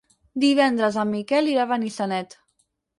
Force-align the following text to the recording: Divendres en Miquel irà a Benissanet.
Divendres 0.43 0.97
en 1.03 1.13
Miquel 1.17 1.53
irà 1.55 1.69
a 1.69 1.73
Benissanet. 1.77 2.39